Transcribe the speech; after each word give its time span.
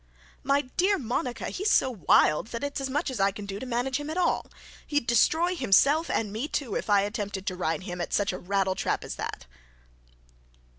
'My 0.41 0.61
dear 0.77 0.97
Monica, 0.97 1.49
he's 1.51 1.69
so 1.69 1.91
wild 1.91 2.47
that 2.47 2.63
it's 2.63 2.81
as 2.81 2.89
much 2.89 3.11
as 3.11 3.19
I 3.19 3.29
can 3.29 3.45
do 3.45 3.59
to 3.59 3.67
manage 3.67 3.99
him 3.99 4.09
at 4.09 4.17
all. 4.17 4.47
He'd 4.87 5.05
destroy 5.05 5.55
himself 5.55 6.09
and 6.09 6.33
me 6.33 6.47
too, 6.47 6.73
if 6.73 6.89
I 6.89 7.01
attempted 7.01 7.45
to 7.45 7.55
ride 7.55 7.83
him 7.83 8.01
at 8.01 8.11
such 8.11 8.33
a 8.33 8.39
rattletrap 8.39 9.03
as 9.03 9.13
that.' 9.17 9.45